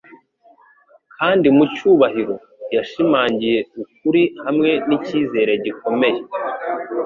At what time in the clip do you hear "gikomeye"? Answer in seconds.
5.65-6.19